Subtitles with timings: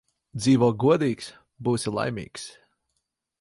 [0.43, 1.27] Dzīvo godīgs–
[1.69, 2.47] būsi laimīgs